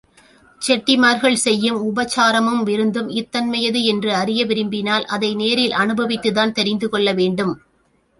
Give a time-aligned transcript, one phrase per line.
[0.61, 7.53] செட்டிமார்கள் செய்யும் உபசாரமும் விருந்தும் இத்தன்மையது என்று அறிய விரும்பினால், அதை நேரில் அனுபவித்துத்தான் தெரிந்து கொள்ள வேண்டும்.